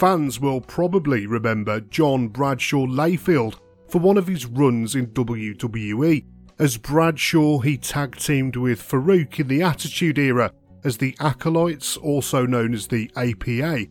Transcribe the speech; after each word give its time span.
fans 0.00 0.40
will 0.40 0.62
probably 0.62 1.26
remember 1.26 1.78
John 1.78 2.28
Bradshaw 2.28 2.86
Layfield 2.86 3.58
for 3.86 3.98
one 3.98 4.16
of 4.16 4.26
his 4.26 4.46
runs 4.46 4.94
in 4.94 5.08
WWE. 5.08 6.24
As 6.58 6.78
Bradshaw, 6.78 7.58
he 7.58 7.76
tag 7.76 8.16
teamed 8.16 8.56
with 8.56 8.80
Faarooq 8.80 9.40
in 9.40 9.48
the 9.48 9.62
Attitude 9.62 10.18
Era 10.18 10.54
as 10.84 10.96
the 10.96 11.14
Acolytes, 11.20 11.98
also 11.98 12.46
known 12.46 12.72
as 12.72 12.86
the 12.86 13.10
APA. 13.14 13.88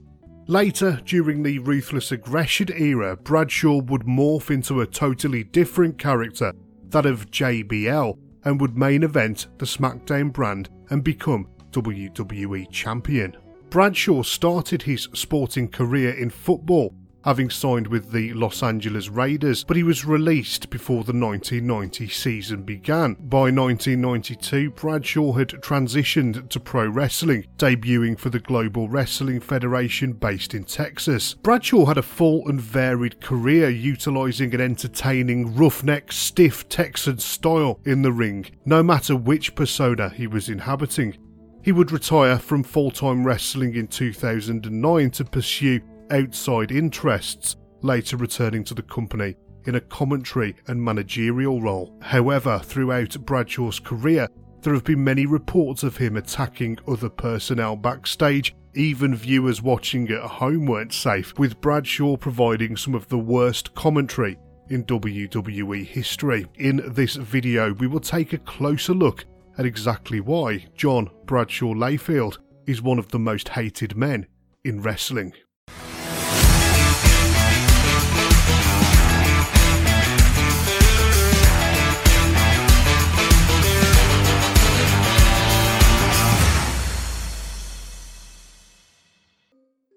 Later, 0.47 0.99
during 1.05 1.43
the 1.43 1.59
Ruthless 1.59 2.11
Aggression 2.11 2.69
era, 2.73 3.15
Bradshaw 3.15 3.77
would 3.83 4.01
morph 4.01 4.49
into 4.49 4.81
a 4.81 4.87
totally 4.87 5.43
different 5.43 5.99
character, 5.99 6.53
that 6.87 7.05
of 7.05 7.29
JBL, 7.29 8.17
and 8.45 8.59
would 8.59 8.75
main 8.75 9.03
event 9.03 9.45
the 9.59 9.65
SmackDown 9.67 10.33
brand 10.33 10.69
and 10.89 11.03
become 11.03 11.47
WWE 11.69 12.67
Champion. 12.71 13.37
Bradshaw 13.69 14.23
started 14.23 14.81
his 14.81 15.07
sporting 15.13 15.67
career 15.67 16.09
in 16.09 16.31
football, 16.31 16.95
having 17.23 17.51
signed 17.51 17.85
with 17.85 18.11
the 18.11 18.33
Los 18.33 18.63
Angeles 18.63 19.09
Raiders, 19.09 19.63
but 19.63 19.77
he 19.77 19.83
was 19.83 20.05
released 20.05 20.71
before 20.71 21.03
the 21.03 21.13
1990 21.13 22.07
season 22.09 22.63
began. 22.63 23.13
By 23.19 23.51
1992, 23.51 24.71
Bradshaw 24.71 25.33
had 25.33 25.49
transitioned 25.49 26.49
to 26.49 26.59
pro 26.59 26.87
wrestling, 26.87 27.45
debuting 27.57 28.17
for 28.17 28.31
the 28.31 28.39
Global 28.39 28.89
Wrestling 28.89 29.39
Federation 29.39 30.13
based 30.13 30.55
in 30.55 30.63
Texas. 30.63 31.35
Bradshaw 31.35 31.85
had 31.85 31.99
a 31.99 32.01
full 32.01 32.47
and 32.47 32.59
varied 32.59 33.21
career 33.21 33.69
utilizing 33.69 34.55
an 34.55 34.61
entertaining, 34.61 35.55
roughneck, 35.55 36.11
stiff 36.11 36.67
Texan 36.69 37.19
style 37.19 37.79
in 37.85 38.01
the 38.01 38.11
ring, 38.11 38.47
no 38.65 38.81
matter 38.81 39.15
which 39.15 39.53
persona 39.53 40.09
he 40.09 40.25
was 40.25 40.49
inhabiting. 40.49 41.17
He 41.61 41.71
would 41.71 41.91
retire 41.91 42.39
from 42.39 42.63
full 42.63 42.91
time 42.91 43.25
wrestling 43.25 43.75
in 43.75 43.87
2009 43.87 45.11
to 45.11 45.25
pursue 45.25 45.81
outside 46.09 46.71
interests, 46.71 47.57
later 47.81 48.17
returning 48.17 48.63
to 48.65 48.73
the 48.73 48.81
company 48.81 49.35
in 49.65 49.75
a 49.75 49.81
commentary 49.81 50.55
and 50.67 50.81
managerial 50.81 51.61
role. 51.61 51.95
However, 52.01 52.59
throughout 52.59 53.17
Bradshaw's 53.25 53.79
career, 53.79 54.27
there 54.61 54.73
have 54.73 54.83
been 54.83 55.03
many 55.03 55.25
reports 55.25 55.83
of 55.83 55.97
him 55.97 56.17
attacking 56.17 56.79
other 56.87 57.09
personnel 57.09 57.75
backstage. 57.75 58.55
Even 58.75 59.15
viewers 59.15 59.61
watching 59.61 60.09
at 60.09 60.21
home 60.21 60.65
weren't 60.65 60.93
safe, 60.93 61.37
with 61.37 61.59
Bradshaw 61.59 62.17
providing 62.17 62.77
some 62.77 62.95
of 62.95 63.07
the 63.09 63.17
worst 63.17 63.73
commentary 63.75 64.37
in 64.69 64.85
WWE 64.85 65.85
history. 65.85 66.45
In 66.55 66.81
this 66.93 67.15
video, 67.15 67.73
we 67.73 67.87
will 67.87 67.99
take 67.99 68.33
a 68.33 68.37
closer 68.39 68.93
look 68.93 69.25
at 69.57 69.65
exactly 69.65 70.19
why 70.19 70.65
John 70.75 71.09
Bradshaw 71.25 71.73
Layfield 71.73 72.37
is 72.67 72.81
one 72.81 72.99
of 72.99 73.09
the 73.09 73.19
most 73.19 73.49
hated 73.49 73.95
men 73.95 74.27
in 74.63 74.81
wrestling. 74.81 75.33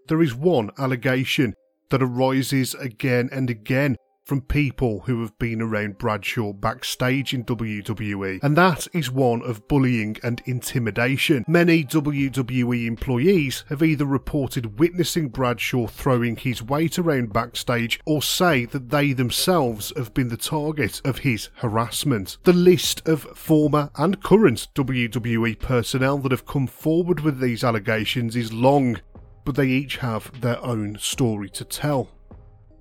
There 0.09 0.21
is 0.21 0.35
one 0.35 0.71
allegation 0.79 1.55
that 1.91 2.03
arises 2.03 2.75
again 2.75 3.29
and 3.33 3.49
again 3.49 3.97
from 4.25 4.41
people 4.41 5.01
who 5.01 5.21
have 5.21 5.37
been 5.39 5.61
around 5.61 5.99
Bradshaw 5.99 6.53
backstage 6.53 7.35
in 7.35 7.45
WWE, 7.45 8.43
and 8.43 8.57
that 8.57 8.87
is 8.93 9.11
one 9.11 9.43
of 9.43 9.67
bullying 9.69 10.17
and 10.23 10.41
intimidation. 10.47 11.45
Many 11.49 11.85
WWE 11.85 12.87
employees 12.87 13.65
have 13.69 13.83
either 13.83 14.05
reported 14.05 14.79
witnessing 14.79 15.29
Bradshaw 15.29 15.87
throwing 15.87 16.37
his 16.37 16.63
weight 16.63 16.99
around 16.99 17.33
backstage 17.33 18.01
or 18.07 18.23
say 18.23 18.65
that 18.67 18.91
they 18.91 19.13
themselves 19.13 19.93
have 19.97 20.15
been 20.15 20.29
the 20.29 20.37
target 20.37 21.01
of 21.05 21.19
his 21.19 21.49
harassment. 21.57 22.39
The 22.45 22.53
list 22.53 23.07
of 23.09 23.23
former 23.37 23.91
and 23.97 24.23
current 24.23 24.69
WWE 24.75 25.59
personnel 25.59 26.19
that 26.19 26.33
have 26.33 26.47
come 26.47 26.67
forward 26.67 27.21
with 27.21 27.41
these 27.41 27.65
allegations 27.65 28.37
is 28.37 28.53
long, 28.53 29.01
but 29.45 29.57
they 29.57 29.67
each 29.67 29.97
have 29.97 30.41
their 30.41 30.63
own 30.65 30.97
story 30.99 31.51
to 31.51 31.65
tell. 31.65 32.11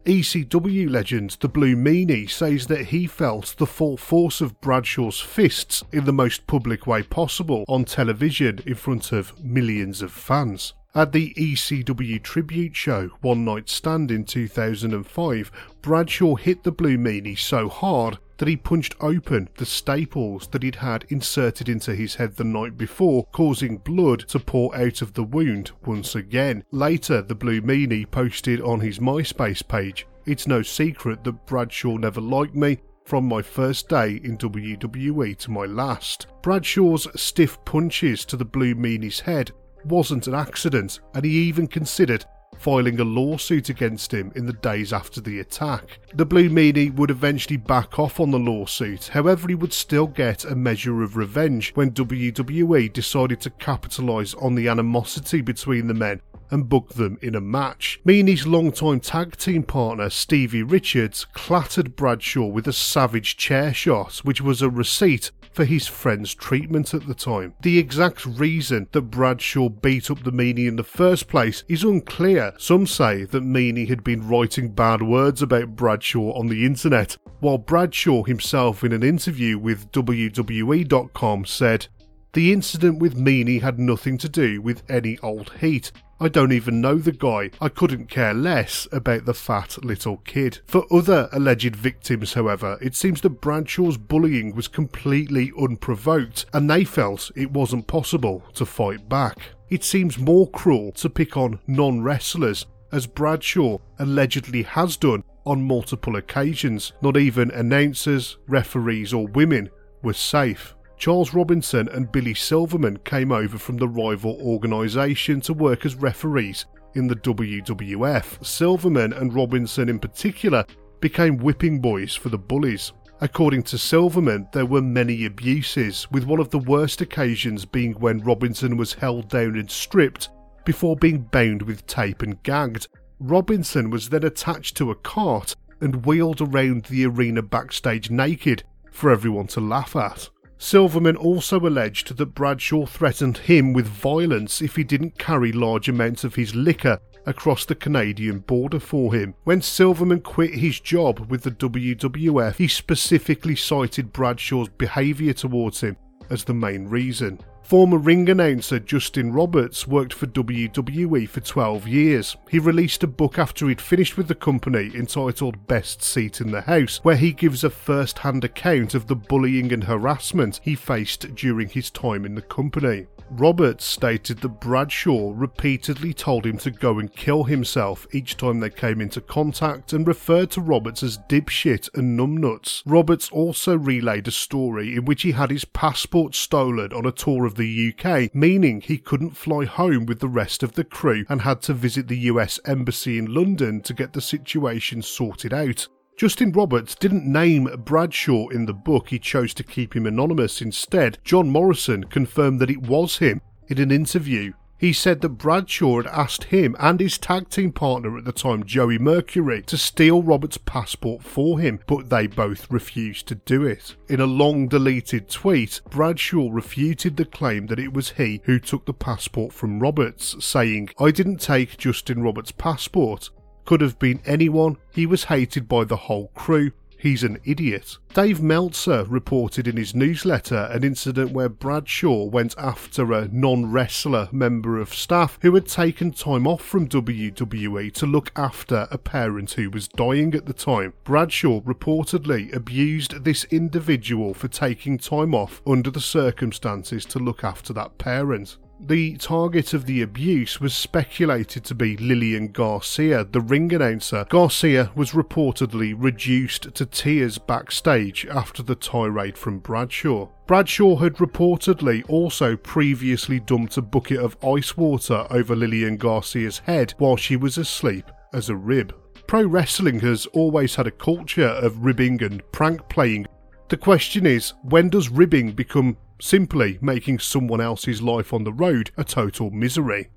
ECW 0.06 0.90
legend 0.90 1.38
The 1.40 1.48
Blue 1.48 1.76
Meanie 1.76 2.28
says 2.28 2.66
that 2.68 2.88
he 2.88 3.06
felt 3.06 3.56
the 3.58 3.68
full 3.68 3.98
force 3.98 4.42
of 4.42 4.60
Bradshaw's 4.60 5.20
fists 5.20 5.84
in 5.92 6.06
the 6.06 6.14
most 6.14 6.48
public 6.48 6.88
way 6.88 7.04
possible 7.04 7.66
on 7.68 7.86
television 7.86 8.60
in 8.66 8.74
front 8.74 9.12
of 9.12 9.40
millions 9.44 10.02
of 10.02 10.12
fans. 10.12 10.74
At 10.96 11.12
the 11.12 11.36
ECW 11.36 12.22
tribute 12.24 12.76
show 12.76 13.12
One 13.22 13.46
Night 13.46 13.70
Stand 13.70 14.10
in 14.10 14.26
2005, 14.26 15.52
Bradshaw 15.84 16.36
hit 16.36 16.64
the 16.64 16.72
Blue 16.72 16.98
Meanie 16.98 17.38
so 17.38 17.70
hard 17.70 18.18
that 18.42 18.48
he 18.48 18.58
punched 18.58 18.96
open 19.02 19.48
the 19.58 19.66
staples 19.68 20.48
that 20.48 20.64
he'd 20.64 20.74
had 20.74 21.06
inserted 21.10 21.70
into 21.70 21.94
his 21.94 22.16
head 22.16 22.36
the 22.36 22.44
night 22.44 22.76
before, 22.76 23.24
causing 23.32 23.78
blood 23.78 24.28
to 24.28 24.40
pour 24.40 24.76
out 24.76 25.04
of 25.04 25.14
the 25.14 25.24
wound 25.24 25.70
once 25.86 26.16
again. 26.16 26.64
Later, 26.72 27.22
the 27.22 27.36
Blue 27.36 27.62
Meanie 27.62 28.10
posted 28.10 28.60
on 28.60 28.80
his 28.80 28.98
MySpace 28.98 29.68
page, 29.68 30.08
It's 30.26 30.48
no 30.48 30.64
secret 30.64 31.24
that 31.24 31.46
Bradshaw 31.46 31.98
never 31.98 32.20
liked 32.20 32.56
me, 32.56 32.80
from 33.06 33.28
my 33.28 33.44
first 33.44 33.88
day 33.88 34.20
in 34.24 34.40
WWE 34.40 35.38
to 35.38 35.52
my 35.52 35.66
last. 35.66 36.26
Bradshaw's 36.42 37.08
stiff 37.22 37.64
punches 37.64 38.26
to 38.26 38.38
the 38.38 38.46
Blue 38.46 38.74
Meanie's 38.74 39.20
head 39.20 39.52
wasn't 39.86 40.26
an 40.26 40.34
accident, 40.34 41.00
and 41.14 41.24
he 41.24 41.32
even 41.32 41.68
considered 41.68 42.26
filing 42.62 43.00
a 43.00 43.04
lawsuit 43.04 43.70
against 43.70 44.14
him 44.14 44.32
in 44.36 44.46
the 44.46 44.54
days 44.54 44.94
after 44.94 45.20
the 45.20 45.40
attack. 45.40 46.00
The 46.14 46.26
Blue 46.26 46.48
Meanie 46.48 46.94
would 46.94 47.10
eventually 47.10 47.58
back 47.58 47.98
off 47.98 48.20
on 48.20 48.30
the 48.30 48.38
lawsuit, 48.38 49.08
however, 49.08 49.48
he 49.48 49.56
would 49.56 49.74
still 49.74 50.06
get 50.06 50.46
a 50.46 50.56
measure 50.56 51.02
of 51.02 51.18
revenge 51.18 51.72
when 51.74 51.92
WWE 51.92 52.94
decided 52.94 53.42
to 53.42 53.50
capitalise 53.50 54.36
on 54.36 54.54
the 54.54 54.68
animosity 54.68 55.42
between 55.42 55.88
the 55.88 55.96
men 55.96 56.22
and 56.52 56.70
booked 56.70 56.96
them 56.96 57.18
in 57.22 57.36
a 57.36 57.42
match. 57.42 58.00
Meanie's 58.06 58.46
longtime 58.46 59.00
tag 59.00 59.38
team 59.38 59.64
partner 59.64 60.10
Stevie 60.10 60.64
Richards 60.64 61.26
clattered 61.34 61.96
Bradshaw 61.96 62.46
with 62.46 62.68
a 62.68 62.74
savage 62.74 63.38
chair 63.38 63.74
shot, 63.74 64.18
which 64.18 64.42
was 64.42 64.62
a 64.62 64.70
receipt 64.70 65.32
for 65.54 65.66
his 65.66 65.88
friend's 65.88 66.34
treatment 66.34 66.94
at 66.94 67.08
the 67.08 67.14
time. 67.14 67.54
The 67.62 67.78
exact 67.78 68.26
reason 68.26 68.88
that 68.92 69.02
Bradshaw 69.04 69.70
beat 69.70 70.10
up 70.10 70.24
the 70.24 70.32
Meanie 70.32 70.68
in 70.68 70.76
the 70.76 70.84
first 70.84 71.28
place 71.28 71.64
is 71.68 71.84
unclear. 71.84 72.54
Some 72.58 72.88
say 72.88 73.26
that 73.26 73.44
Meanie 73.44 73.88
had 73.88 74.04
been 74.04 74.28
writing 74.28 74.70
bad 74.70 75.02
words 75.02 75.42
about 75.42 75.76
Bradshaw 75.76 76.32
on 76.34 76.48
the 76.48 76.66
internet, 76.66 77.18
while 77.40 77.58
Bradshaw 77.58 78.24
himself 78.24 78.84
in 78.84 78.94
an 78.94 79.04
interview 79.04 79.58
with 79.58 79.92
WWE.com 79.92 81.46
said, 81.46 81.88
the 82.34 82.54
incident 82.54 83.00
with 83.00 83.18
Meanie 83.18 83.62
had 83.62 83.78
nothing 83.78 84.18
to 84.20 84.30
do 84.30 84.62
with 84.62 84.84
any 84.90 85.18
old 85.20 85.52
heat. 85.60 85.92
I 86.22 86.28
don't 86.28 86.52
even 86.52 86.82
know 86.82 86.98
the 86.98 87.12
guy. 87.12 87.50
I 87.60 87.68
couldn't 87.68 88.08
care 88.08 88.36
less 88.36 88.88
about 88.92 89.26
the 89.26 89.34
fat 89.34 89.84
little 89.84 90.18
kid. 90.18 90.60
For 90.68 90.86
other 90.94 91.28
alleged 91.32 91.76
victims, 91.76 92.34
however, 92.34 92.78
it 92.80 92.96
seems 92.96 93.22
that 93.22 93.42
Bradshaw's 93.42 93.98
bullying 93.98 94.54
was 94.54 94.68
completely 94.68 95.52
unprovoked 95.60 96.46
and 96.54 96.70
they 96.70 96.84
felt 96.84 97.32
it 97.36 97.50
wasn't 97.50 97.88
possible 97.88 98.44
to 98.54 98.68
fight 98.68 99.10
back. 99.10 99.40
It 99.70 99.84
seems 99.84 100.20
more 100.20 100.48
cruel 100.48 100.92
to 100.92 101.10
pick 101.10 101.36
on 101.38 101.60
non 101.66 102.04
wrestlers, 102.04 102.68
as 102.92 103.08
Bradshaw 103.08 103.80
allegedly 103.98 104.62
has 104.62 104.98
done 104.98 105.24
on 105.44 105.64
multiple 105.64 106.18
occasions. 106.18 106.94
Not 107.02 107.18
even 107.18 107.50
announcers, 107.50 108.38
referees, 108.48 109.12
or 109.12 109.26
women 109.26 109.72
were 110.04 110.14
safe. 110.14 110.76
Charles 111.02 111.34
Robinson 111.34 111.90
and 111.90 112.12
Billy 112.12 112.36
Silverman 112.36 112.98
came 112.98 113.32
over 113.32 113.58
from 113.58 113.78
the 113.78 113.88
rival 113.88 114.38
organisation 114.40 115.42
to 115.42 115.52
work 115.52 115.84
as 115.84 115.96
referees 115.96 116.68
in 116.94 117.08
the 117.08 117.16
WWF. 117.16 118.46
Silverman 118.46 119.12
and 119.14 119.34
Robinson, 119.34 119.90
in 119.90 119.98
particular, 119.98 120.64
became 121.00 121.38
whipping 121.40 121.82
boys 121.82 122.14
for 122.14 122.30
the 122.30 122.38
bullies. 122.38 122.94
According 123.20 123.64
to 123.64 123.80
Silverman, 123.80 124.48
there 124.54 124.68
were 124.68 124.84
many 124.84 125.26
abuses, 125.26 126.06
with 126.12 126.26
one 126.26 126.40
of 126.40 126.52
the 126.52 126.60
worst 126.60 127.02
occasions 127.02 127.66
being 127.66 127.94
when 127.94 128.20
Robinson 128.20 128.78
was 128.78 128.94
held 128.94 129.28
down 129.28 129.56
and 129.56 129.72
stripped 129.72 130.30
before 130.66 130.96
being 130.96 131.24
bound 131.24 131.64
with 131.64 131.88
tape 131.88 132.22
and 132.22 132.44
gagged. 132.44 132.88
Robinson 133.20 133.90
was 133.90 134.10
then 134.10 134.24
attached 134.24 134.78
to 134.78 134.92
a 134.92 134.96
cart 134.96 135.56
and 135.80 136.06
wheeled 136.06 136.42
around 136.42 136.86
the 136.86 137.08
arena 137.08 137.42
backstage 137.42 138.12
naked 138.12 138.62
for 138.92 139.10
everyone 139.10 139.48
to 139.48 139.60
laugh 139.60 139.96
at. 139.96 140.30
Silverman 140.62 141.16
also 141.16 141.60
alleged 141.60 142.16
that 142.16 142.36
Bradshaw 142.36 142.86
threatened 142.86 143.40
him 143.40 143.74
with 143.74 143.88
violence 143.88 144.62
if 144.62 144.76
he 144.76 144.84
didn't 144.84 145.18
carry 145.18 145.52
large 145.52 145.90
amounts 145.90 146.24
of 146.24 146.36
his 146.36 146.54
liquor 146.54 147.00
across 147.26 147.66
the 147.66 147.74
Canadian 147.74 148.40
border 148.40 148.80
for 148.80 149.12
him. 149.12 149.34
When 149.44 149.64
Silverman 149.64 150.22
quit 150.22 150.54
his 150.54 150.80
job 150.80 151.32
with 151.32 151.42
the 151.42 151.50
WWF, 151.50 152.58
he 152.58 152.68
specifically 152.68 153.56
cited 153.56 154.14
Bradshaw's 154.14 154.70
behaviour 154.70 155.34
towards 155.34 155.82
him 155.82 155.98
as 156.30 156.44
the 156.44 156.54
main 156.54 156.88
reason. 156.88 157.40
Former 157.72 158.00
ring 158.00 158.28
announcer 158.28 158.80
Justin 158.80 159.32
Roberts 159.32 159.88
worked 159.88 160.12
for 160.12 160.28
WWE 160.28 161.26
for 161.30 161.40
12 161.40 161.88
years. 161.88 162.36
He 162.50 162.60
released 162.60 163.02
a 163.02 163.08
book 163.08 163.40
after 163.40 163.70
he'd 163.70 163.80
finished 163.80 164.18
with 164.18 164.28
the 164.28 164.36
company 164.36 164.92
entitled 164.94 165.68
Best 165.68 166.04
Seat 166.04 166.42
in 166.42 166.52
the 166.52 166.60
House, 166.60 167.00
where 167.04 167.16
he 167.16 167.32
gives 167.32 167.64
a 167.64 167.70
first 167.70 168.20
hand 168.20 168.44
account 168.44 168.94
of 168.94 169.08
the 169.08 169.16
bullying 169.16 169.72
and 169.72 169.86
harassment 169.86 170.60
he 170.62 170.76
faced 170.76 171.34
during 171.34 171.70
his 171.70 171.90
time 171.90 172.26
in 172.26 172.36
the 172.36 172.42
company. 172.42 173.08
Roberts 173.32 173.86
stated 173.86 174.40
that 174.40 174.60
Bradshaw 174.60 175.32
repeatedly 175.34 176.14
told 176.14 176.46
him 176.46 176.58
to 176.58 176.70
go 176.70 177.00
and 177.00 177.16
kill 177.16 177.46
himself 177.46 178.06
each 178.12 178.36
time 178.36 178.60
they 178.60 178.70
came 178.70 179.00
into 179.00 179.22
contact 179.22 179.94
and 179.94 180.06
referred 180.06 180.52
to 180.52 180.62
Roberts 180.62 181.02
as 181.02 181.18
dipshit 181.30 181.88
and 181.96 182.20
numbnuts. 182.20 182.84
Roberts 182.86 183.30
also 183.32 183.78
relayed 183.78 184.28
a 184.28 184.32
story 184.32 184.98
in 184.98 185.06
which 185.06 185.22
he 185.22 185.32
had 185.32 185.50
his 185.50 185.64
passport 185.64 186.36
stolen 186.36 186.92
on 186.92 187.06
a 187.06 187.12
tour 187.14 187.46
of 187.46 187.56
the 187.56 187.61
UK, 187.64 188.34
meaning 188.34 188.82
he 188.82 188.98
couldn't 188.98 189.38
fly 189.38 189.66
home 189.66 190.06
with 190.06 190.20
the 190.20 190.28
rest 190.28 190.64
of 190.64 190.74
the 190.74 190.84
crew 190.84 191.26
and 191.30 191.42
had 191.42 191.62
to 191.64 191.74
visit 191.74 192.08
the 192.08 192.18
US 192.20 192.60
Embassy 192.66 193.18
in 193.18 193.34
London 193.34 193.82
to 193.82 193.94
get 193.94 194.14
the 194.14 194.22
situation 194.22 195.02
sorted 195.02 195.54
out. 195.54 195.88
Justin 196.18 196.52
Roberts 196.52 196.94
didn't 196.94 197.26
name 197.26 197.70
Bradshaw 197.84 198.50
in 198.50 198.66
the 198.66 198.74
book, 198.74 199.10
he 199.10 199.18
chose 199.18 199.54
to 199.56 199.64
keep 199.64 199.96
him 199.96 200.06
anonymous 200.06 200.62
instead. 200.62 201.18
John 201.24 201.50
Morrison 201.50 202.04
confirmed 202.04 202.60
that 202.60 202.70
it 202.70 202.82
was 202.82 203.18
him 203.18 203.42
in 203.68 203.80
an 203.80 203.92
interview. 203.92 204.54
He 204.82 204.94
said 204.94 205.22
that 205.22 205.38
Bradshaw 205.38 205.98
had 205.98 206.08
asked 206.08 206.46
him 206.46 206.76
and 206.80 207.00
his 207.00 207.20
tag 207.20 207.50
team 207.50 207.72
partner 207.72 208.18
at 208.18 208.26
the 208.26 208.32
time, 208.32 208.64
Joey 208.64 208.98
Mercury, 208.98 209.62
to 209.68 209.78
steal 209.78 210.24
Roberts' 210.24 210.58
passport 210.58 211.22
for 211.22 211.60
him, 211.60 211.80
but 211.86 212.10
they 212.10 212.26
both 212.26 212.66
refused 212.72 213.28
to 213.28 213.36
do 213.36 213.64
it. 213.64 213.96
In 214.10 214.20
a 214.20 214.26
long 214.26 214.68
deleted 214.68 215.30
tweet, 215.30 215.82
Bradshaw 215.92 216.50
refuted 216.52 217.16
the 217.16 217.26
claim 217.26 217.68
that 217.68 217.78
it 217.78 217.94
was 217.94 218.10
he 218.10 218.42
who 218.46 218.58
took 218.58 218.88
the 218.88 218.94
passport 218.94 219.54
from 219.54 219.80
Roberts, 219.80 220.44
saying, 220.44 220.90
I 221.00 221.12
didn't 221.12 221.38
take 221.38 221.78
Justin 221.78 222.24
Roberts' 222.24 222.52
passport. 222.52 223.30
Could 223.66 223.82
have 223.82 224.00
been 224.00 224.20
anyone. 224.26 224.78
He 224.92 225.06
was 225.06 225.26
hated 225.26 225.70
by 225.70 225.84
the 225.84 225.96
whole 225.96 226.30
crew. 226.30 226.72
He's 227.02 227.24
an 227.24 227.40
idiot. 227.44 227.98
Dave 228.14 228.44
Meltzer 228.44 229.06
reported 229.06 229.68
in 229.68 229.76
his 229.76 229.96
newsletter 229.96 230.70
an 230.72 230.84
incident 230.84 231.32
where 231.32 231.50
Bradshaw 231.50 232.26
went 232.26 232.54
after 232.60 233.12
a 233.12 233.28
non 233.30 233.72
wrestler 233.72 234.30
member 234.32 234.80
of 234.80 234.94
staff 234.94 235.40
who 235.42 235.56
had 235.56 235.66
taken 235.66 236.12
time 236.12 236.46
off 236.46 236.62
from 236.62 236.88
WWE 236.88 237.92
to 237.94 238.06
look 238.06 238.32
after 238.36 238.88
a 238.92 239.00
parent 239.00 239.54
who 239.54 239.72
was 239.72 239.88
dying 239.88 240.36
at 240.36 240.46
the 240.46 240.54
time. 240.54 240.94
Bradshaw 241.04 241.62
reportedly 241.62 242.56
abused 242.56 243.24
this 243.24 243.46
individual 243.46 244.36
for 244.36 244.48
taking 244.48 245.00
time 245.00 245.34
off 245.34 245.64
under 245.66 245.90
the 245.90 246.00
circumstances 246.00 247.04
to 247.06 247.18
look 247.18 247.44
after 247.44 247.74
that 247.74 247.98
parent. 247.98 248.58
The 248.84 249.16
target 249.18 249.76
of 249.76 249.86
the 249.86 250.02
abuse 250.02 250.60
was 250.60 250.74
speculated 250.74 251.64
to 251.66 251.76
be 251.76 251.98
Lillian 251.98 252.48
Garcia, 252.48 253.24
the 253.24 253.40
ring 253.40 253.72
announcer. 253.72 254.26
Garcia 254.28 254.92
was 254.96 255.12
reportedly 255.12 255.94
reduced 255.96 256.74
to 256.74 256.88
tears 256.88 257.38
backstage 257.38 258.26
after 258.26 258.64
the 258.64 258.74
tirade 258.74 259.38
from 259.38 259.60
Bradshaw. 259.60 260.30
Bradshaw 260.48 260.96
had 260.96 261.18
reportedly 261.18 262.04
also 262.10 262.58
previously 262.58 263.40
dumped 263.40 263.78
a 263.78 263.84
bucket 263.84 264.20
of 264.20 264.36
ice 264.44 264.76
water 264.76 265.28
over 265.30 265.56
Lillian 265.56 265.98
Garcia's 265.98 266.58
head 266.58 266.96
while 266.98 267.16
she 267.16 267.36
was 267.36 267.60
asleep 267.60 268.10
as 268.34 268.50
a 268.50 268.56
rib. 268.56 268.96
Pro 269.28 269.44
wrestling 269.44 270.00
has 270.00 270.26
always 270.28 270.74
had 270.74 270.88
a 270.88 270.92
culture 270.92 271.48
of 271.48 271.86
ribbing 271.86 272.24
and 272.24 272.42
prank 272.52 272.90
playing. 272.90 273.28
The 273.70 273.78
question 273.78 274.26
is, 274.26 274.54
when 274.64 274.90
does 274.90 275.08
ribbing 275.10 275.52
become 275.52 275.98
simply 276.22 276.78
making 276.82 277.20
someone 277.20 277.60
else's 277.60 278.02
life 278.02 278.32
on 278.32 278.44
the 278.44 278.54
road 278.54 278.92
a 278.98 279.04
total 279.04 279.50
misery. 279.52 280.10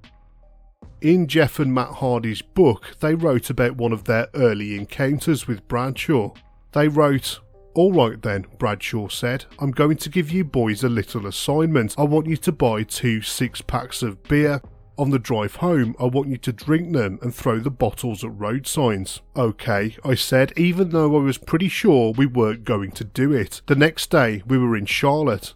In 1.00 1.26
Jeff 1.26 1.58
and 1.58 1.74
Matt 1.74 1.88
Hardy's 1.88 2.42
book, 2.42 2.96
they 3.00 3.14
wrote 3.14 3.50
about 3.50 3.76
one 3.76 3.92
of 3.92 4.04
their 4.04 4.28
early 4.34 4.76
encounters 4.76 5.46
with 5.46 5.66
Bradshaw. 5.68 6.32
They 6.72 6.88
wrote, 6.88 7.40
All 7.74 7.92
right 7.92 8.20
then, 8.20 8.46
Bradshaw 8.58 9.08
said, 9.08 9.44
I'm 9.58 9.70
going 9.70 9.96
to 9.98 10.08
give 10.08 10.30
you 10.30 10.44
boys 10.44 10.82
a 10.82 10.88
little 10.88 11.26
assignment. 11.26 11.94
I 11.98 12.04
want 12.04 12.26
you 12.26 12.36
to 12.38 12.52
buy 12.52 12.84
two 12.84 13.20
six 13.20 13.60
packs 13.60 14.02
of 14.02 14.22
beer. 14.22 14.62
On 14.96 15.10
the 15.10 15.18
drive 15.18 15.56
home, 15.56 15.96
I 15.98 16.04
want 16.04 16.28
you 16.28 16.36
to 16.36 16.52
drink 16.52 16.92
them 16.92 17.18
and 17.20 17.34
throw 17.34 17.58
the 17.58 17.70
bottles 17.70 18.22
at 18.22 18.38
road 18.38 18.66
signs. 18.66 19.20
Okay, 19.36 19.96
I 20.04 20.14
said, 20.14 20.52
even 20.56 20.90
though 20.90 21.16
I 21.16 21.20
was 21.20 21.36
pretty 21.36 21.68
sure 21.68 22.12
we 22.12 22.26
weren't 22.26 22.64
going 22.64 22.92
to 22.92 23.04
do 23.04 23.32
it. 23.32 23.60
The 23.66 23.74
next 23.74 24.10
day, 24.10 24.42
we 24.46 24.56
were 24.56 24.76
in 24.76 24.86
Charlotte. 24.86 25.54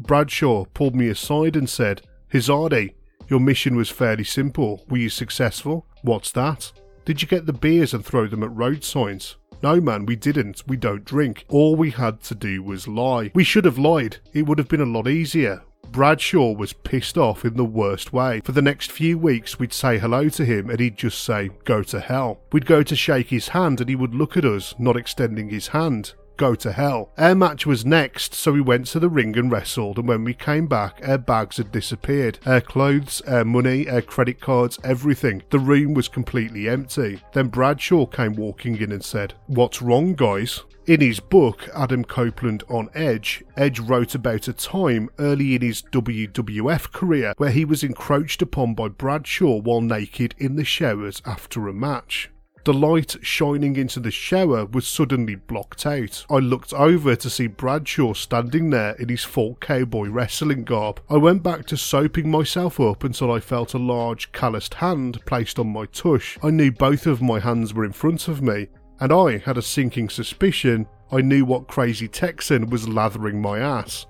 Bradshaw 0.00 0.64
pulled 0.72 0.94
me 0.94 1.08
aside 1.08 1.56
and 1.56 1.68
said, 1.68 2.02
Hizardi, 2.32 2.94
your 3.28 3.40
mission 3.40 3.76
was 3.76 3.90
fairly 3.90 4.24
simple. 4.24 4.84
Were 4.88 4.96
you 4.96 5.10
successful? 5.10 5.86
What's 6.02 6.32
that? 6.32 6.72
Did 7.04 7.22
you 7.22 7.28
get 7.28 7.46
the 7.46 7.52
beers 7.52 7.92
and 7.92 8.04
throw 8.04 8.26
them 8.26 8.42
at 8.42 8.54
road 8.54 8.82
signs? 8.82 9.36
No, 9.62 9.80
man, 9.80 10.06
we 10.06 10.16
didn't. 10.16 10.62
We 10.66 10.76
don't 10.76 11.04
drink. 11.04 11.44
All 11.48 11.76
we 11.76 11.90
had 11.90 12.22
to 12.24 12.34
do 12.34 12.62
was 12.62 12.88
lie. 12.88 13.30
We 13.34 13.44
should 13.44 13.66
have 13.66 13.78
lied. 13.78 14.16
It 14.32 14.46
would 14.46 14.58
have 14.58 14.68
been 14.68 14.80
a 14.80 14.86
lot 14.86 15.06
easier. 15.06 15.62
Bradshaw 15.92 16.52
was 16.52 16.72
pissed 16.72 17.18
off 17.18 17.44
in 17.44 17.56
the 17.56 17.64
worst 17.64 18.12
way. 18.12 18.40
For 18.44 18.52
the 18.52 18.62
next 18.62 18.92
few 18.92 19.18
weeks, 19.18 19.58
we'd 19.58 19.72
say 19.72 19.98
hello 19.98 20.28
to 20.30 20.44
him 20.44 20.70
and 20.70 20.80
he'd 20.80 20.96
just 20.96 21.22
say, 21.22 21.50
Go 21.64 21.82
to 21.82 22.00
hell. 22.00 22.40
We'd 22.52 22.64
go 22.64 22.82
to 22.82 22.96
shake 22.96 23.28
his 23.28 23.48
hand 23.48 23.80
and 23.80 23.90
he 23.90 23.96
would 23.96 24.14
look 24.14 24.36
at 24.36 24.44
us, 24.44 24.74
not 24.78 24.96
extending 24.96 25.50
his 25.50 25.68
hand 25.68 26.14
go 26.40 26.54
to 26.54 26.72
hell. 26.72 27.12
Our 27.18 27.34
match 27.34 27.66
was 27.66 27.84
next, 27.84 28.34
so 28.34 28.52
we 28.52 28.62
went 28.62 28.86
to 28.86 28.98
the 28.98 29.10
ring 29.10 29.36
and 29.36 29.52
wrestled, 29.52 29.98
and 29.98 30.08
when 30.08 30.24
we 30.24 30.32
came 30.32 30.66
back, 30.66 30.98
our 31.06 31.18
bags 31.18 31.58
had 31.58 31.70
disappeared. 31.70 32.38
Our 32.46 32.62
clothes, 32.62 33.20
our 33.28 33.44
money, 33.44 33.86
our 33.90 34.00
credit 34.00 34.40
cards, 34.40 34.78
everything. 34.82 35.42
The 35.50 35.58
room 35.58 35.92
was 35.92 36.08
completely 36.08 36.66
empty. 36.66 37.20
Then 37.34 37.48
Bradshaw 37.48 38.06
came 38.06 38.36
walking 38.36 38.78
in 38.78 38.90
and 38.90 39.04
said, 39.04 39.34
What's 39.48 39.82
wrong, 39.82 40.14
guys? 40.14 40.62
In 40.86 41.02
his 41.02 41.20
book, 41.20 41.68
Adam 41.74 42.04
Copeland 42.04 42.64
on 42.70 42.88
Edge, 42.94 43.44
Edge 43.54 43.78
wrote 43.78 44.14
about 44.14 44.48
a 44.48 44.54
time 44.54 45.10
early 45.18 45.54
in 45.54 45.60
his 45.60 45.82
WWF 45.82 46.90
career 46.90 47.34
where 47.36 47.50
he 47.50 47.66
was 47.66 47.84
encroached 47.84 48.40
upon 48.40 48.74
by 48.74 48.88
Bradshaw 48.88 49.60
while 49.60 49.82
naked 49.82 50.34
in 50.38 50.56
the 50.56 50.64
showers 50.64 51.20
after 51.26 51.68
a 51.68 51.74
match. 51.74 52.30
The 52.64 52.74
light 52.74 53.16
shining 53.22 53.76
into 53.76 54.00
the 54.00 54.10
shower 54.10 54.66
was 54.66 54.86
suddenly 54.86 55.34
blocked 55.34 55.86
out. 55.86 56.26
I 56.28 56.36
looked 56.36 56.74
over 56.74 57.16
to 57.16 57.30
see 57.30 57.46
Bradshaw 57.46 58.12
standing 58.12 58.68
there 58.68 58.92
in 58.96 59.08
his 59.08 59.24
full 59.24 59.54
cowboy 59.56 60.08
wrestling 60.08 60.64
garb. 60.64 61.00
I 61.08 61.16
went 61.16 61.42
back 61.42 61.64
to 61.66 61.78
soaping 61.78 62.30
myself 62.30 62.78
up 62.78 63.02
until 63.02 63.32
I 63.32 63.40
felt 63.40 63.72
a 63.72 63.78
large 63.78 64.30
calloused 64.32 64.74
hand 64.74 65.24
placed 65.24 65.58
on 65.58 65.72
my 65.72 65.86
tush. 65.86 66.36
I 66.42 66.50
knew 66.50 66.70
both 66.70 67.06
of 67.06 67.22
my 67.22 67.40
hands 67.40 67.72
were 67.72 67.84
in 67.84 67.92
front 67.92 68.28
of 68.28 68.42
me, 68.42 68.68
and 69.00 69.10
I 69.10 69.38
had 69.38 69.56
a 69.56 69.62
sinking 69.62 70.10
suspicion 70.10 70.86
I 71.10 71.22
knew 71.22 71.44
what 71.44 71.66
crazy 71.66 72.08
Texan 72.08 72.70
was 72.70 72.88
lathering 72.88 73.40
my 73.40 73.58
ass. 73.58 74.06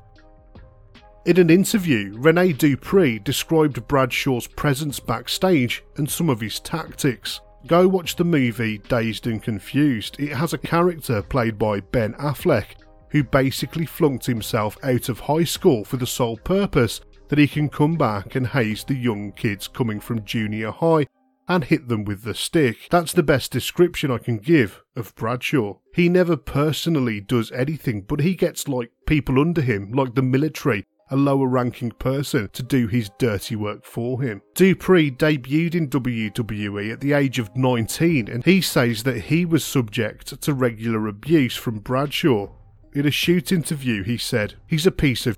In 1.25 1.39
an 1.39 1.51
interview, 1.51 2.15
Rene 2.19 2.53
Dupree 2.55 3.19
described 3.21 3.87
Bradshaw's 3.87 4.47
presence 4.47 4.99
backstage 4.99 5.85
and 5.97 6.11
some 6.11 6.29
of 6.29 6.41
his 6.41 6.61
tactics. 6.61 7.41
Go 7.67 7.87
watch 7.87 8.17
the 8.17 8.25
movie 8.25 8.79
Dazed 8.79 9.27
and 9.27 9.43
Confused. 9.43 10.19
It 10.19 10.33
has 10.33 10.55
a 10.55 10.59
character 10.59 11.23
played 11.23 11.59
by 11.59 11.81
Ben 11.81 12.15
Affleck 12.15 12.77
who 13.11 13.23
basically 13.23 13.87
flunked 13.87 14.27
himself 14.27 14.79
out 14.83 15.09
of 15.09 15.21
high 15.21 15.45
school 15.45 15.85
for 15.85 15.97
the 15.97 16.07
sole 16.07 16.39
purpose 16.39 17.01
that 17.29 17.39
he 17.39 17.47
can 17.47 17.69
come 17.69 17.97
back 17.97 18.35
and 18.35 18.47
haze 18.47 18.85
the 18.85 18.95
young 18.95 19.33
kids 19.33 19.69
coming 19.69 20.01
from 20.01 20.25
junior 20.25 20.71
high 20.71 21.07
and 21.49 21.65
hit 21.65 21.89
them 21.89 22.05
with 22.05 22.23
the 22.23 22.35
stick. 22.35 22.89
That's 22.91 23.13
the 23.13 23.23
best 23.23 23.51
description 23.51 24.11
I 24.11 24.19
can 24.19 24.39
give 24.39 24.83
of 24.97 25.15
Bradshaw. 25.17 25.79
He 25.95 26.09
never 26.09 26.37
personally 26.37 27.21
does 27.21 27.51
anything, 27.53 28.03
but 28.03 28.21
he 28.21 28.35
gets 28.35 28.69
like 28.69 28.91
people 29.07 29.41
under 29.41 29.61
him, 29.61 29.93
like 29.93 30.15
the 30.15 30.23
military, 30.23 30.87
a 31.11 31.17
lower 31.17 31.47
ranking 31.47 31.91
person 31.91 32.49
to 32.53 32.63
do 32.63 32.87
his 32.87 33.11
dirty 33.19 33.57
work 33.57 33.85
for 33.85 34.23
him. 34.23 34.43
Dupree 34.55 35.11
debuted 35.11 35.75
in 35.75 35.89
WWE 35.89 36.93
at 36.93 37.01
the 37.01 37.13
age 37.13 37.39
of 37.39 37.55
19 37.57 38.29
and 38.29 38.45
he 38.45 38.61
says 38.61 39.03
that 39.03 39.23
he 39.23 39.45
was 39.45 39.65
subject 39.65 40.41
to 40.41 40.55
regular 40.55 41.09
abuse 41.09 41.57
from 41.57 41.79
Bradshaw. 41.81 42.49
In 42.93 43.07
a 43.07 43.11
shoot 43.11 43.53
interview, 43.53 44.03
he 44.03 44.17
said, 44.17 44.55
He's 44.67 44.87
a 44.87 44.93
piece 44.93 45.27
of. 45.27 45.37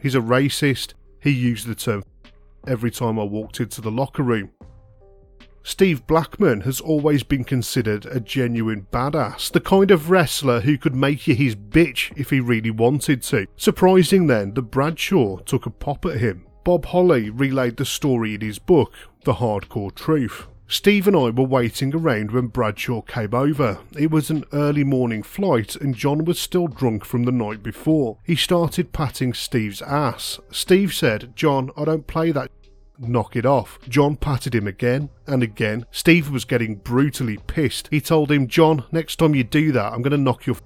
He's 0.00 0.14
a 0.14 0.20
racist. 0.20 0.94
He 1.20 1.30
used 1.30 1.66
the 1.66 1.74
term 1.74 2.04
every 2.66 2.90
time 2.90 3.18
I 3.18 3.24
walked 3.24 3.58
into 3.60 3.80
the 3.80 3.90
locker 3.90 4.22
room. 4.22 4.50
Steve 5.68 6.06
Blackman 6.06 6.62
has 6.62 6.80
always 6.80 7.22
been 7.22 7.44
considered 7.44 8.06
a 8.06 8.20
genuine 8.20 8.86
badass, 8.90 9.52
the 9.52 9.60
kind 9.60 9.90
of 9.90 10.08
wrestler 10.08 10.62
who 10.62 10.78
could 10.78 10.94
make 10.94 11.28
you 11.28 11.34
his 11.34 11.54
bitch 11.54 12.10
if 12.18 12.30
he 12.30 12.40
really 12.40 12.70
wanted 12.70 13.22
to. 13.22 13.46
Surprising 13.54 14.28
then 14.28 14.54
that 14.54 14.62
Bradshaw 14.62 15.36
took 15.40 15.66
a 15.66 15.70
pop 15.70 16.06
at 16.06 16.20
him. 16.20 16.46
Bob 16.64 16.86
Holly 16.86 17.28
relayed 17.28 17.76
the 17.76 17.84
story 17.84 18.34
in 18.34 18.40
his 18.40 18.58
book, 18.58 18.94
The 19.24 19.34
Hardcore 19.34 19.94
Truth. 19.94 20.46
Steve 20.68 21.06
and 21.06 21.16
I 21.16 21.30
were 21.30 21.44
waiting 21.44 21.94
around 21.94 22.30
when 22.30 22.46
Bradshaw 22.46 23.02
came 23.02 23.34
over. 23.34 23.78
It 23.94 24.10
was 24.10 24.30
an 24.30 24.44
early 24.54 24.84
morning 24.84 25.22
flight 25.22 25.76
and 25.76 25.94
John 25.94 26.24
was 26.24 26.38
still 26.38 26.66
drunk 26.66 27.04
from 27.04 27.24
the 27.24 27.32
night 27.32 27.62
before. 27.62 28.16
He 28.24 28.36
started 28.36 28.94
patting 28.94 29.34
Steve's 29.34 29.82
ass. 29.82 30.38
Steve 30.50 30.94
said, 30.94 31.36
John, 31.36 31.70
I 31.76 31.84
don't 31.84 32.06
play 32.06 32.32
that 32.32 32.50
knock 32.98 33.36
it 33.36 33.46
off. 33.46 33.78
John 33.88 34.16
patted 34.16 34.54
him 34.54 34.66
again 34.66 35.10
and 35.26 35.42
again. 35.42 35.86
Steve 35.90 36.30
was 36.30 36.44
getting 36.44 36.76
brutally 36.76 37.38
pissed. 37.46 37.88
He 37.90 38.00
told 38.00 38.30
him, 38.30 38.48
John, 38.48 38.84
next 38.92 39.16
time 39.16 39.34
you 39.34 39.44
do 39.44 39.72
that, 39.72 39.92
I'm 39.92 40.02
going 40.02 40.12
to 40.12 40.18
knock 40.18 40.46
your 40.46 40.56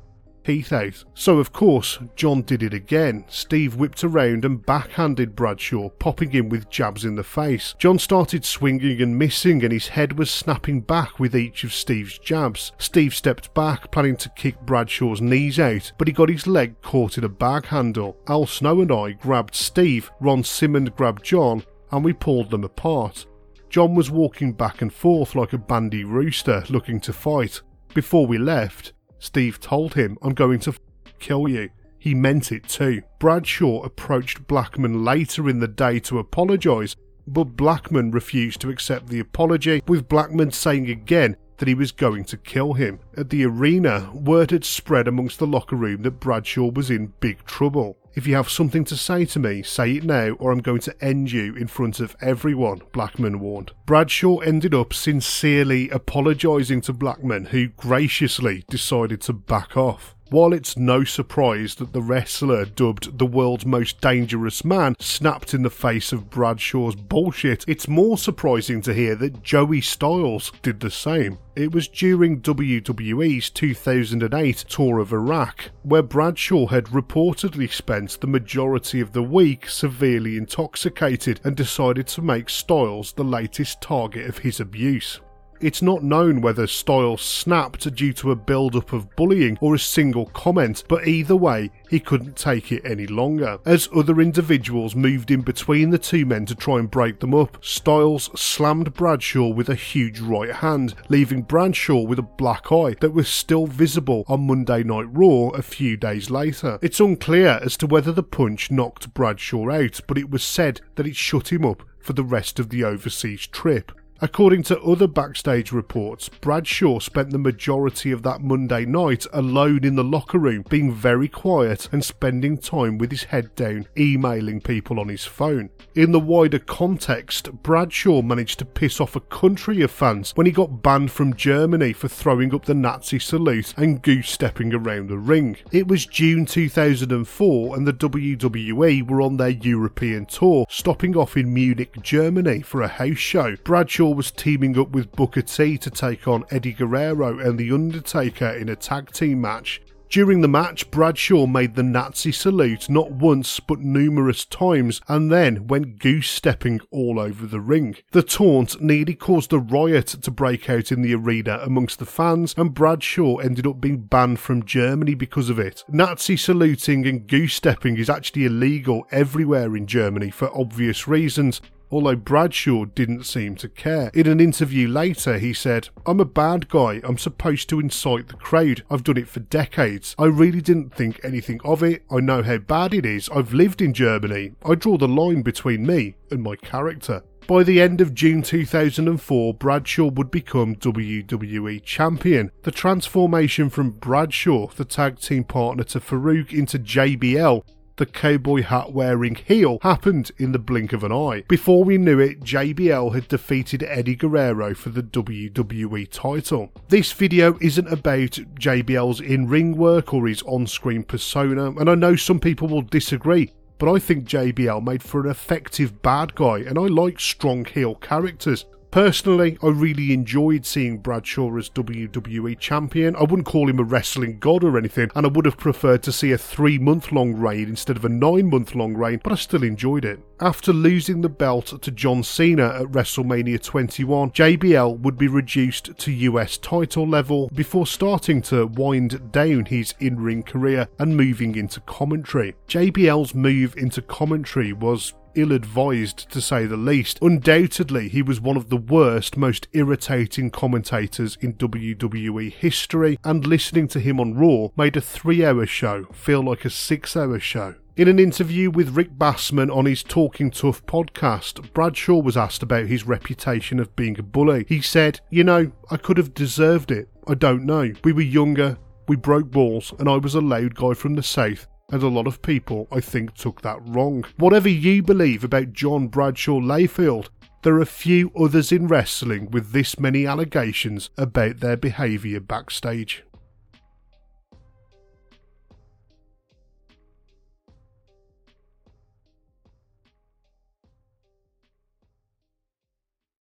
teeth 0.45 0.73
out. 0.73 1.05
So, 1.15 1.39
of 1.39 1.53
course, 1.53 1.99
John 2.17 2.43
did 2.43 2.63
it 2.63 2.75
again. 2.75 3.25
Steve 3.29 3.77
whipped 3.77 4.05
around 4.05 4.45
and 4.45 4.65
backhanded 4.65 5.37
Bradshaw, 5.37 5.89
popping 5.91 6.31
him 6.31 6.49
with 6.49 6.71
jabs 6.71 7.05
in 7.05 7.15
the 7.15 7.25
face. 7.25 7.75
John 7.79 7.99
started 7.99 8.45
swinging 8.45 9.01
and 9.01 9.19
missing, 9.19 9.63
and 9.63 9.73
his 9.73 9.89
head 9.89 10.19
was 10.19 10.31
snapping 10.31 10.81
back 10.81 11.19
with 11.19 11.37
each 11.37 11.65
of 11.65 11.73
Steve's 11.73 12.19
jabs. 12.19 12.73
Steve 12.79 13.15
stepped 13.15 13.53
back, 13.55 13.91
planning 13.91 14.17
to 14.17 14.29
kick 14.31 14.61
Bradshaw's 14.63 15.21
knees 15.21 15.59
out, 15.59 15.93
but 15.99 16.09
he 16.09 16.13
got 16.13 16.29
his 16.29 16.47
leg 16.47 16.81
caught 16.83 17.19
in 17.19 17.25
a 17.25 17.29
bag 17.29 17.67
handle. 17.67 18.17
Al 18.29 18.47
Snow 18.47 18.81
and 18.81 18.93
I 18.93 19.13
grabbed 19.13 19.55
Steve, 19.55 20.11
Ron 20.21 20.45
Simmons 20.45 20.91
grabbed 20.91 21.25
John, 21.25 21.65
and 21.93 22.05
we 22.05 22.13
pulled 22.13 22.51
them 22.51 22.65
apart. 22.65 23.27
John 23.69 23.95
was 23.95 24.11
walking 24.11 24.53
back 24.53 24.83
and 24.83 24.93
forth 24.93 25.35
like 25.35 25.53
a 25.53 25.59
bandy 25.59 26.05
rooster 26.05 26.65
looking 26.69 27.01
to 27.01 27.13
fight. 27.13 27.61
Before 27.95 28.27
we 28.27 28.39
left, 28.39 28.93
Steve 29.19 29.61
told 29.61 29.95
him, 29.95 30.19
I'm 30.23 30.35
going 30.35 30.61
to 30.61 30.71
f- 30.71 30.81
kill 31.19 31.49
you. 31.49 31.71
He 31.99 32.15
meant 32.15 32.51
it 32.51 32.69
too. 32.69 33.03
Bradshaw 33.19 33.83
approached 33.83 34.47
Blackman 34.47 35.05
later 35.05 35.49
in 35.49 35.61
the 35.61 35.69
day 35.69 36.01
to 36.01 36.19
apologise, 36.19 36.97
but 37.27 37.57
Blackman 37.57 38.11
refused 38.11 38.61
to 38.63 38.71
accept 38.71 39.07
the 39.07 39.21
apology, 39.21 39.83
with 39.87 40.09
Blackman 40.09 40.51
saying 40.51 40.91
again 40.91 41.37
that 41.59 41.69
he 41.69 41.75
was 41.75 41.93
going 41.93 42.25
to 42.25 42.37
kill 42.37 42.73
him. 42.73 42.99
At 43.17 43.31
the 43.31 43.45
arena, 43.45 44.11
word 44.13 44.51
had 44.51 44.65
spread 44.65 45.07
amongst 45.07 45.39
the 45.39 45.47
locker 45.47 45.77
room 45.77 46.03
that 46.03 46.19
Bradshaw 46.19 46.73
was 46.73 46.91
in 46.91 47.13
big 47.21 47.45
trouble. 47.45 47.97
If 48.15 48.27
you 48.27 48.35
have 48.35 48.51
something 48.51 48.85
to 48.85 48.97
say 48.97 49.25
to 49.25 49.39
me, 49.39 49.63
say 49.63 49.93
it 49.93 50.05
now, 50.05 50.33
or 50.33 50.53
I'm 50.53 50.61
going 50.61 50.81
to 50.81 51.05
end 51.05 51.33
you 51.33 51.55
in 51.55 51.67
front 51.67 51.99
of 51.99 52.15
everyone, 52.21 52.83
Blackman 52.93 53.41
warned. 53.41 53.73
Bradshaw 53.87 54.39
ended 54.41 54.75
up 54.75 54.93
sincerely 54.93 55.89
apologising 55.89 56.83
to 56.83 56.93
Blackman, 56.93 57.47
who 57.47 57.69
graciously 57.69 58.65
decided 58.69 59.23
to 59.23 59.33
back 59.33 59.79
off. 59.79 60.15
While 60.33 60.55
it's 60.55 60.79
no 60.79 61.05
surprise 61.05 61.75
that 61.75 61.93
the 61.93 62.01
wrestler, 62.01 62.65
dubbed 62.65 63.19
the 63.19 63.27
world's 63.27 63.67
most 63.67 64.01
dangerous 64.01 64.65
man, 64.65 64.97
snapped 64.99 65.53
in 65.53 65.63
the 65.63 65.69
face 65.69 66.11
of 66.11 66.31
Bradshaw's 66.31 66.95
bullshit, 66.95 67.67
it's 67.69 67.87
more 67.87 68.17
surprising 68.17 68.81
to 68.81 68.95
hear 68.95 69.15
that 69.17 69.43
Joey 69.43 69.83
Styles 69.83 70.51
did 70.63 70.81
the 70.81 70.91
same. 70.91 71.37
It 71.55 71.75
was 71.75 71.87
during 71.87 72.41
WWE's 72.41 73.51
2008 73.51 74.57
tour 74.71 75.01
of 75.01 75.13
Iraq, 75.13 75.71
where 75.83 76.03
Bradshaw 76.03 76.69
had 76.69 76.87
reportedly 76.87 77.71
spent 77.71 78.19
the 78.19 78.27
majority 78.27 79.03
of 79.03 79.13
the 79.13 79.23
week 79.23 79.69
severely 79.69 80.39
intoxicated 80.39 81.41
and 81.45 81.55
decided 81.55 82.07
to 82.07 82.23
make 82.23 82.49
Styles 82.49 83.13
the 83.13 83.23
latest 83.23 83.83
target 83.83 84.31
of 84.31 84.39
his 84.39 84.61
abuse. 84.61 85.21
It's 85.63 85.81
not 85.81 86.03
known 86.03 86.41
whether 86.41 86.67
Styles 86.67 87.23
snapped 87.23 87.95
due 87.95 88.13
to 88.15 88.33
a 88.33 88.37
build-up 88.37 88.93
of 88.93 89.15
bullying 89.15 89.57
or 89.61 89.77
a 89.77 89.79
single 89.79 90.27
comment, 90.27 90.83
but 90.89 91.07
either 91.07 91.37
way, 91.37 91.71
he 91.89 92.01
couldn't 92.01 92.37
take 92.37 92.73
it 92.73 92.85
any 92.85 93.07
longer. 93.07 93.59
As 93.65 93.89
other 93.95 94.21
individuals 94.21 94.97
moved 94.97 95.31
in 95.31 95.43
between 95.43 95.91
the 95.91 95.99
two 95.99 96.27
men 96.27 96.47
to 96.47 96.57
try 96.57 96.81
and 96.81 96.91
break 96.91 97.21
them 97.21 97.33
up, 97.33 97.65
Styles 97.65 98.29
slammed 98.35 98.93
Bradshaw 98.95 99.51
with 99.51 99.69
a 99.69 99.77
huge 99.77 100.19
right 100.19 100.53
hand, 100.53 100.97
leaving 101.09 101.43
Bradshaw 101.43 102.01
with 102.01 102.19
a 102.19 102.23
black 102.23 102.73
eye 102.73 102.97
that 103.01 103.15
was 103.15 103.29
still 103.29 103.69
visible 103.69 104.25
on 104.27 104.49
Monday 104.49 104.83
Night 104.83 105.07
Raw 105.13 105.51
a 105.51 105.63
few 105.63 105.97
days 105.97 106.29
later. 106.29 106.81
It's 106.83 106.99
unclear 106.99 107.61
as 107.63 107.77
to 107.77 107.87
whether 107.87 108.11
the 108.11 108.25
punch 108.25 108.73
knocked 108.73 109.15
Bradshaw 109.15 109.71
out, 109.71 110.01
but 110.09 110.19
it 110.19 110.29
was 110.29 110.43
said 110.43 110.81
that 110.97 111.07
it 111.07 111.15
shut 111.15 111.53
him 111.53 111.65
up 111.65 111.85
for 112.01 112.15
the 112.15 112.25
rest 112.25 112.59
of 112.59 112.71
the 112.71 112.83
overseas 112.83 113.47
trip. 113.47 113.93
According 114.23 114.63
to 114.65 114.81
other 114.83 115.09
backstage 115.09 115.73
reports, 115.73 116.29
Bradshaw 116.29 117.01
spent 117.01 117.31
the 117.31 117.39
majority 117.39 118.13
of 118.13 118.23
that 118.23 118.41
Monday 118.41 118.85
night 118.85 119.27
alone 119.33 119.83
in 119.83 119.97
the 119.97 120.05
locker 120.05 120.39
room, 120.39 120.65
being 120.69 120.95
very 120.95 121.27
quiet 121.27 121.89
and 121.91 122.05
spending 122.05 122.57
time 122.57 122.99
with 122.99 123.11
his 123.11 123.25
head 123.25 123.53
down, 123.57 123.89
emailing 123.99 124.61
people 124.61 125.01
on 125.01 125.09
his 125.09 125.25
phone. 125.25 125.71
In 125.97 126.13
the 126.13 126.21
wider 126.21 126.61
context, 126.61 127.51
Bradshaw 127.65 128.23
managed 128.23 128.61
to 128.61 128.65
piss 128.65 129.01
off 129.01 129.17
a 129.17 129.21
country 129.21 129.83
of 129.83 129.91
fans 129.91 130.31
when 130.37 130.47
he 130.47 130.53
got 130.53 130.83
banned 130.85 131.11
from 131.11 131.35
Germany 131.35 131.93
for 131.93 132.07
throwing 132.07 132.55
up 132.55 132.65
the 132.65 132.75
Nazi 132.75 133.19
salute 133.19 133.75
and 133.77 134.03
goose 134.03 134.31
stepping 134.31 134.73
around 134.73 135.09
the 135.09 135.19
ring. 135.19 135.57
It 135.73 135.89
was 135.89 136.07
June 136.07 136.47
2004 136.47 137.77
and 137.77 137.89
the 137.89 137.93
WWE 137.93 139.11
were 139.11 139.21
on 139.21 139.37
their 139.37 139.49
European 139.49 140.27
tour, 140.27 140.65
stopping 140.69 141.17
off 141.17 141.37
in 141.37 141.53
Munich, 141.53 142.01
Germany 142.03 142.61
for 142.63 142.83
a 142.83 142.89
house 142.89 143.19
show. 143.19 143.57
Bradshaw 143.65 144.12
was 144.13 144.31
teaming 144.31 144.79
up 144.79 144.91
with 144.91 145.13
Booker 145.13 145.43
T 145.43 145.79
to 145.79 145.91
take 145.91 146.29
on 146.29 146.45
Eddie 146.51 146.73
Guerrero 146.73 147.39
and 147.39 147.59
The 147.59 147.73
Undertaker 147.73 148.51
in 148.51 148.69
a 148.69 148.77
tag 148.77 149.11
team 149.13 149.41
match. 149.41 149.81
During 150.13 150.43
the 150.43 150.49
match, 150.49 150.91
Bradshaw 150.91 151.47
made 151.47 151.75
the 151.75 151.83
Nazi 151.83 152.33
salute 152.33 152.91
not 152.91 153.13
once 153.13 153.61
but 153.61 153.81
numerous 153.81 154.45
times 154.45 155.01
and 155.09 155.33
then 155.33 155.67
went 155.69 156.01
goose 156.01 156.29
stepping 156.29 156.83
all 156.91 157.19
over 157.19 157.47
the 157.47 157.61
ring. 157.61 157.97
The 158.11 158.23
taunt 158.23 158.79
nearly 158.79 159.15
caused 159.15 159.55
a 159.55 159.59
riot 159.59 160.09
to 160.09 160.31
break 160.31 160.69
out 160.69 160.93
in 160.93 161.01
the 161.01 161.15
arena 161.15 161.61
amongst 161.63 161.99
the 161.99 162.05
fans, 162.05 162.55
and 162.59 162.75
Bradshaw 162.75 163.37
ended 163.37 163.67
up 163.67 163.81
being 163.81 164.03
banned 164.03 164.39
from 164.39 164.67
Germany 164.67 165.15
because 165.15 165.49
of 165.49 165.59
it. 165.59 165.83
Nazi 165.89 166.37
saluting 166.37 167.07
and 167.07 167.27
goose 167.27 167.55
stepping 167.55 167.97
is 167.97 168.11
actually 168.11 168.45
illegal 168.45 169.07
everywhere 169.13 169.75
in 169.75 169.87
Germany 169.87 170.29
for 170.29 170.55
obvious 170.55 171.09
reasons, 171.09 171.63
although 171.93 172.17
Bradshaw 172.17 172.87
didn't 172.87 173.25
seem 173.25 173.55
to 173.57 173.69
care. 173.69 174.11
In 174.15 174.27
an 174.27 174.41
interview 174.41 174.89
later, 174.89 175.39
he 175.39 175.53
said, 175.53 175.91
I'm 176.07 176.19
a 176.19 176.25
bad 176.25 176.69
guy. 176.69 177.01
I'm 177.05 177.19
supposed 177.19 177.69
to 177.69 177.79
incite 177.79 178.29
the 178.29 178.35
crowd. 178.35 178.83
I've 178.91 179.05
done 179.05 179.19
it 179.19 179.29
for 179.29 179.41
decades. 179.41 180.17
I 180.19 180.25
really 180.25 180.63
didn't 180.63 180.95
think 180.95 181.21
anything 181.23 181.61
of 181.65 181.83
it. 181.83 182.03
I 182.11 182.21
know 182.21 182.43
how 182.43 182.59
bad 182.59 182.95
it 182.95 183.05
is. 183.05 183.29
I've 183.29 183.53
lived 183.53 183.83
in 183.83 183.93
Germany. 183.93 184.53
I 184.65 184.75
draw 184.75 184.97
the 184.97 185.07
line 185.07 185.43
between 185.43 185.87
me 185.87 186.17
and 186.31 186.43
my 186.43 186.57
character. 186.57 187.23
By 187.47 187.65
the 187.65 187.81
end 187.81 188.01
of 188.01 188.15
June 188.15 188.43
2004, 188.43 189.55
Bradshaw 189.55 190.11
would 190.13 190.31
become 190.31 190.77
WWE 190.77 191.83
Champion. 191.83 192.53
The 192.63 192.71
transformation 192.71 193.69
from 193.69 193.91
Bradshaw, 193.91 194.69
the 194.69 194.85
tag 194.85 195.19
team 195.19 195.45
partner 195.45 195.83
to 195.85 196.01
Faarooq, 196.01 196.53
into 196.53 196.79
JBL 196.79 197.63
the 198.03 198.07
cowboy 198.07 198.63
hat 198.63 198.93
wearing 198.93 199.37
heel 199.37 199.79
happened 199.83 200.33
in 200.37 200.51
the 200.51 200.59
blink 200.59 200.93
of 200.93 201.05
an 201.05 201.13
eye. 201.13 201.45
Before 201.47 201.85
we 201.85 201.99
knew 201.99 202.19
it, 202.19 202.41
JBL 202.41 203.15
had 203.15 203.29
defeated 203.29 203.85
Eddie 203.85 204.17
Guerrero 204.17 204.75
for 204.75 204.89
the 204.89 205.05
WWE 205.05 206.09
title. 206.11 206.73
This 206.89 207.13
video 207.13 207.57
isn't 207.61 207.87
about 207.87 208.41
JBL's 208.59 209.21
in 209.21 209.47
ring 209.47 209.77
work 209.77 210.13
or 210.13 210.27
his 210.27 210.43
on 210.43 210.67
screen 210.67 211.05
persona, 211.05 211.71
and 211.71 211.89
I 211.89 211.95
know 211.95 212.17
some 212.17 212.41
people 212.41 212.67
will 212.67 212.83
disagree. 212.83 213.53
But 213.79 213.93
I 213.93 214.01
think 214.01 214.25
JBL 214.25 214.83
made 214.83 215.05
for 215.05 215.21
an 215.21 215.31
effective 215.31 216.03
bad 216.03 216.35
guy, 216.35 216.59
and 216.59 216.79
I 216.81 216.89
like 216.89 217.21
strong 217.21 217.65
heel 217.65 217.95
characters. 217.95 218.65
Personally, 218.93 219.57
I 219.63 219.69
really 219.69 220.13
enjoyed 220.13 220.67
seeing 220.67 220.99
Bradshaw 220.99 221.57
as 221.57 221.71
WWE 221.71 222.59
champion. 222.59 223.17
I 223.17 223.23
wouldn't 223.23 223.47
call 223.47 223.71
him 223.71 223.79
a 223.79 223.85
wrestling 223.85 224.39
god 224.39 224.63
or 224.63 224.77
anything, 224.77 225.11
and 225.17 225.25
I 225.25 225.31
would 225.31 225.47
have 225.47 225.57
preferred 225.57 226.03
to 226.03 226.13
see 226.13 226.31
a 226.33 226.37
three 226.37 226.79
month 226.79 227.11
long 227.11 227.33
reign 227.35 227.71
instead 227.71 227.97
of 227.97 228.05
a 228.05 228.11
nine 228.11 228.51
month 228.51 228.75
long 228.75 228.95
reign, 228.95 229.19
but 229.25 229.33
I 229.33 229.37
still 229.37 229.63
enjoyed 229.63 230.05
it. 230.05 230.21
After 230.41 230.75
losing 230.75 231.23
the 231.23 231.31
belt 231.31 231.81
to 231.81 231.91
John 231.91 232.23
Cena 232.23 232.83
at 232.83 232.93
WrestleMania 232.93 233.63
21, 233.63 234.33
JBL 234.33 234.99
would 234.99 235.17
be 235.17 235.29
reduced 235.29 235.97
to 235.97 236.13
US 236.13 236.59
title 236.59 237.09
level 237.09 237.49
before 237.55 237.87
starting 237.87 238.43
to 238.43 238.67
wind 238.67 239.33
down 239.33 239.65
his 239.65 239.95
in 240.01 240.21
ring 240.21 240.43
career 240.43 240.87
and 240.99 241.17
moving 241.17 241.55
into 241.55 241.81
commentary. 241.81 242.57
JBL's 242.69 243.35
move 243.35 243.75
into 243.79 244.03
commentary 244.03 244.75
was 244.75 245.15
ill 245.35 245.53
advised 245.53 246.31
to 246.31 246.41
say 246.41 246.67
the 246.67 246.77
least. 246.77 247.19
Undoubtedly, 247.23 248.09
he 248.09 248.23
was 248.23 248.41
one 248.41 248.57
of 248.57 248.69
the 248.69 248.77
worst, 248.77 249.37
most 249.37 249.69
irritating 249.73 250.51
commentators 250.51 251.37
in 251.41 251.55
WWE 251.55 252.53
history, 252.53 253.19
and 253.25 253.47
listening 253.47 253.89
to 253.89 254.01
him 254.01 254.21
on 254.21 254.35
Raw 254.35 254.69
made 254.77 254.97
a 254.97 255.01
three 255.01 255.45
hour 255.45 255.67
show 255.67 256.05
feel 256.13 256.43
like 256.43 256.65
a 256.65 256.71
six 256.71 257.17
hour 257.17 257.39
show. 257.39 257.75
In 257.95 258.09
an 258.09 258.19
interview 258.19 258.71
with 258.71 258.97
Rick 258.97 259.19
Bassman 259.19 259.75
on 259.75 259.85
his 259.85 260.03
Talking 260.03 260.51
Tough 260.51 260.85
podcast, 260.87 261.73
Bradshaw 261.75 262.23
was 262.23 262.39
asked 262.39 262.63
about 262.63 262.87
his 262.87 263.07
reputation 263.07 263.79
of 263.79 263.95
being 263.95 264.19
a 264.19 264.23
bully. 264.23 264.65
He 264.67 264.81
said, 264.81 265.21
You 265.29 265.45
know, 265.45 265.73
I 265.91 265.99
could 265.99 266.17
have 266.17 266.33
deserved 266.33 266.91
it. 266.91 267.11
I 267.29 267.35
don't 267.35 267.67
know. 267.67 267.93
We 268.03 268.15
were 268.15 268.23
younger, 268.23 268.79
we 269.09 269.17
broke 269.17 269.51
balls, 269.51 269.93
and 269.99 270.09
I 270.09 270.17
was 270.17 270.35
a 270.35 270.41
loud 270.41 270.75
guy 270.75 270.95
from 270.95 271.17
the 271.17 271.23
South 271.23 271.67
and 271.93 272.03
a 272.03 272.09
lot 272.09 272.27
of 272.27 272.43
people, 272.43 272.89
I 272.91 273.01
think, 273.01 273.35
took 273.35 273.61
that 273.61 273.79
wrong. 273.87 274.25
Whatever 274.39 274.69
you 274.69 275.03
believe 275.03 275.45
about 275.45 275.75
John 275.75 276.09
Bradshaw 276.09 276.59
Layfield, 276.59 277.29
there 277.63 277.79
are 277.79 277.85
few 277.85 278.33
others 278.37 278.73
in 278.73 278.89
wrestling 278.89 279.51
with 279.51 279.71
this 279.71 280.01
many 280.01 280.27
allegations 280.27 281.11
about 281.17 281.61
their 281.61 281.77
behaviour 281.77 282.41
backstage. 282.41 283.23